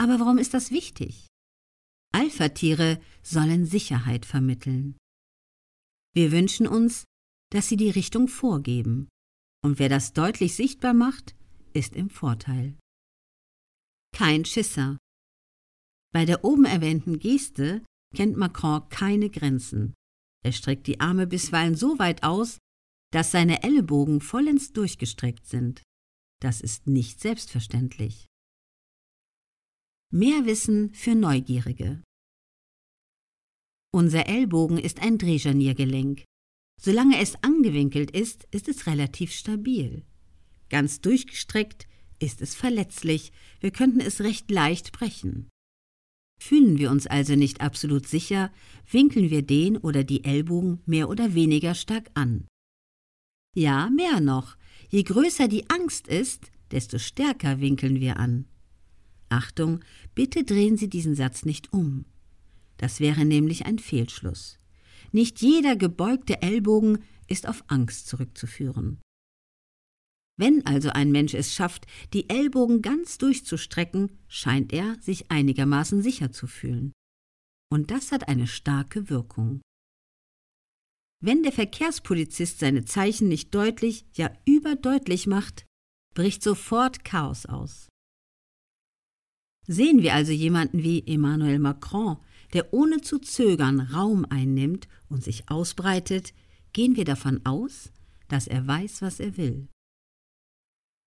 Aber 0.00 0.18
warum 0.18 0.38
ist 0.38 0.54
das 0.54 0.70
wichtig? 0.70 1.26
Alpha-Tiere 2.12 2.98
sollen 3.22 3.66
Sicherheit 3.66 4.24
vermitteln. 4.24 4.96
Wir 6.14 6.32
wünschen 6.32 6.66
uns, 6.66 7.04
dass 7.50 7.68
sie 7.68 7.76
die 7.76 7.90
Richtung 7.90 8.26
vorgeben. 8.26 9.10
Und 9.62 9.78
wer 9.78 9.90
das 9.90 10.14
deutlich 10.14 10.54
sichtbar 10.54 10.94
macht, 10.94 11.36
ist 11.74 11.94
im 11.94 12.08
Vorteil. 12.08 12.78
Kein 14.16 14.46
Schisser. 14.46 14.96
Bei 16.14 16.24
der 16.24 16.44
oben 16.46 16.64
erwähnten 16.64 17.18
Geste 17.18 17.84
kennt 18.16 18.38
Macron 18.38 18.88
keine 18.88 19.28
Grenzen. 19.28 19.92
Er 20.42 20.52
streckt 20.52 20.86
die 20.86 21.00
Arme 21.00 21.26
bisweilen 21.26 21.76
so 21.76 21.98
weit 21.98 22.22
aus, 22.22 22.56
dass 23.12 23.32
seine 23.32 23.64
Ellenbogen 23.64 24.22
vollends 24.22 24.72
durchgestreckt 24.72 25.46
sind. 25.46 25.82
Das 26.40 26.62
ist 26.62 26.86
nicht 26.86 27.20
selbstverständlich. 27.20 28.30
Mehr 30.12 30.44
Wissen 30.44 30.92
für 30.92 31.14
Neugierige. 31.14 32.02
Unser 33.92 34.26
Ellbogen 34.26 34.76
ist 34.76 35.00
ein 35.00 35.18
Drehscharniergelenk. 35.18 36.24
Solange 36.80 37.20
es 37.20 37.40
angewinkelt 37.44 38.10
ist, 38.10 38.48
ist 38.50 38.66
es 38.66 38.88
relativ 38.88 39.30
stabil. 39.30 40.04
Ganz 40.68 41.00
durchgestreckt 41.00 41.86
ist 42.18 42.42
es 42.42 42.56
verletzlich, 42.56 43.30
wir 43.60 43.70
könnten 43.70 44.00
es 44.00 44.20
recht 44.20 44.50
leicht 44.50 44.90
brechen. 44.90 45.48
Fühlen 46.42 46.78
wir 46.78 46.90
uns 46.90 47.06
also 47.06 47.36
nicht 47.36 47.60
absolut 47.60 48.08
sicher, 48.08 48.52
winkeln 48.90 49.30
wir 49.30 49.42
den 49.42 49.76
oder 49.76 50.02
die 50.02 50.24
Ellbogen 50.24 50.80
mehr 50.86 51.08
oder 51.08 51.34
weniger 51.34 51.76
stark 51.76 52.10
an. 52.14 52.48
Ja, 53.54 53.90
mehr 53.90 54.18
noch, 54.18 54.56
je 54.88 55.04
größer 55.04 55.46
die 55.46 55.70
Angst 55.70 56.08
ist, 56.08 56.50
desto 56.72 56.98
stärker 56.98 57.60
winkeln 57.60 58.00
wir 58.00 58.16
an. 58.16 58.48
Achtung, 59.30 59.80
bitte 60.14 60.44
drehen 60.44 60.76
Sie 60.76 60.88
diesen 60.88 61.14
Satz 61.14 61.44
nicht 61.44 61.72
um. 61.72 62.04
Das 62.76 63.00
wäre 63.00 63.24
nämlich 63.24 63.66
ein 63.66 63.78
Fehlschluss. 63.78 64.58
Nicht 65.12 65.40
jeder 65.40 65.76
gebeugte 65.76 66.42
Ellbogen 66.42 67.04
ist 67.28 67.48
auf 67.48 67.64
Angst 67.68 68.08
zurückzuführen. 68.08 69.00
Wenn 70.38 70.64
also 70.64 70.88
ein 70.88 71.12
Mensch 71.12 71.34
es 71.34 71.54
schafft, 71.54 71.86
die 72.14 72.30
Ellbogen 72.30 72.80
ganz 72.80 73.18
durchzustrecken, 73.18 74.18
scheint 74.26 74.72
er 74.72 74.96
sich 75.00 75.30
einigermaßen 75.30 76.02
sicher 76.02 76.32
zu 76.32 76.46
fühlen. 76.46 76.92
Und 77.70 77.90
das 77.90 78.10
hat 78.10 78.28
eine 78.28 78.46
starke 78.46 79.10
Wirkung. 79.10 79.60
Wenn 81.22 81.42
der 81.42 81.52
Verkehrspolizist 81.52 82.58
seine 82.58 82.86
Zeichen 82.86 83.28
nicht 83.28 83.54
deutlich, 83.54 84.06
ja 84.14 84.32
überdeutlich 84.46 85.26
macht, 85.26 85.66
bricht 86.14 86.42
sofort 86.42 87.04
Chaos 87.04 87.44
aus. 87.44 87.89
Sehen 89.72 90.02
wir 90.02 90.14
also 90.14 90.32
jemanden 90.32 90.82
wie 90.82 91.06
Emmanuel 91.06 91.60
Macron, 91.60 92.16
der 92.54 92.74
ohne 92.74 93.02
zu 93.02 93.20
zögern 93.20 93.78
Raum 93.78 94.26
einnimmt 94.28 94.88
und 95.08 95.22
sich 95.22 95.48
ausbreitet, 95.48 96.34
gehen 96.72 96.96
wir 96.96 97.04
davon 97.04 97.46
aus, 97.46 97.92
dass 98.26 98.48
er 98.48 98.66
weiß, 98.66 99.00
was 99.00 99.20
er 99.20 99.36
will. 99.36 99.68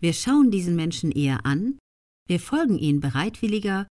Wir 0.00 0.14
schauen 0.14 0.50
diesen 0.50 0.74
Menschen 0.74 1.12
eher 1.12 1.44
an, 1.44 1.78
wir 2.26 2.40
folgen 2.40 2.78
ihm 2.78 3.00
bereitwilliger 3.00 3.86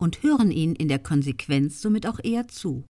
und 0.00 0.22
hören 0.22 0.50
ihn 0.52 0.74
in 0.74 0.88
der 0.88 1.00
Konsequenz 1.00 1.82
somit 1.82 2.06
auch 2.06 2.18
eher 2.24 2.48
zu. 2.48 2.86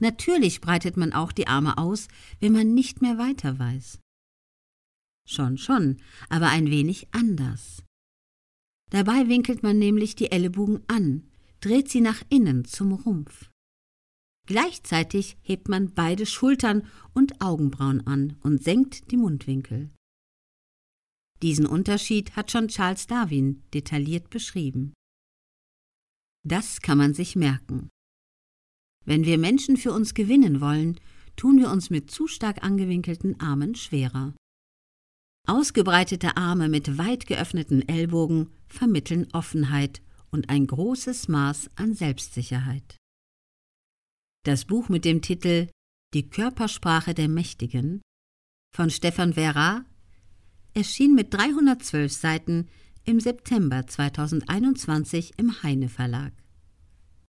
Natürlich 0.00 0.60
breitet 0.60 0.96
man 0.96 1.12
auch 1.12 1.30
die 1.30 1.46
Arme 1.46 1.78
aus, 1.78 2.08
wenn 2.40 2.50
man 2.50 2.74
nicht 2.74 3.02
mehr 3.02 3.18
weiter 3.18 3.56
weiß. 3.60 4.00
Schon, 5.28 5.58
schon, 5.58 6.02
aber 6.28 6.48
ein 6.48 6.72
wenig 6.72 7.06
anders. 7.12 7.84
Dabei 8.92 9.26
winkelt 9.26 9.62
man 9.62 9.78
nämlich 9.78 10.16
die 10.16 10.30
Ellenbogen 10.30 10.82
an, 10.86 11.26
dreht 11.60 11.88
sie 11.88 12.02
nach 12.02 12.22
innen 12.28 12.66
zum 12.66 12.92
Rumpf. 12.92 13.48
Gleichzeitig 14.46 15.38
hebt 15.40 15.68
man 15.70 15.94
beide 15.94 16.26
Schultern 16.26 16.86
und 17.14 17.40
Augenbrauen 17.40 18.06
an 18.06 18.36
und 18.42 18.62
senkt 18.62 19.10
die 19.10 19.16
Mundwinkel. 19.16 19.90
Diesen 21.40 21.64
Unterschied 21.64 22.36
hat 22.36 22.50
schon 22.50 22.68
Charles 22.68 23.06
Darwin 23.06 23.62
detailliert 23.72 24.28
beschrieben. 24.28 24.92
Das 26.46 26.82
kann 26.82 26.98
man 26.98 27.14
sich 27.14 27.34
merken. 27.34 27.88
Wenn 29.06 29.24
wir 29.24 29.38
Menschen 29.38 29.78
für 29.78 29.92
uns 29.92 30.12
gewinnen 30.12 30.60
wollen, 30.60 31.00
tun 31.36 31.56
wir 31.58 31.70
uns 31.70 31.88
mit 31.88 32.10
zu 32.10 32.26
stark 32.26 32.62
angewinkelten 32.62 33.40
Armen 33.40 33.74
schwerer. 33.74 34.34
Ausgebreitete 35.48 36.36
Arme 36.36 36.68
mit 36.68 36.98
weit 36.98 37.26
geöffneten 37.26 37.88
Ellbogen 37.88 38.52
vermitteln 38.72 39.28
Offenheit 39.32 40.02
und 40.30 40.48
ein 40.48 40.66
großes 40.66 41.28
Maß 41.28 41.70
an 41.76 41.94
Selbstsicherheit. 41.94 42.96
Das 44.44 44.64
Buch 44.64 44.88
mit 44.88 45.04
dem 45.04 45.22
Titel 45.22 45.68
Die 46.14 46.28
Körpersprache 46.28 47.14
der 47.14 47.28
Mächtigen 47.28 48.02
von 48.74 48.90
Stefan 48.90 49.34
Vera 49.34 49.84
erschien 50.74 51.14
mit 51.14 51.32
312 51.32 52.12
Seiten 52.12 52.68
im 53.04 53.20
September 53.20 53.86
2021 53.86 55.32
im 55.36 55.62
Heine 55.62 55.88
Verlag. 55.88 56.32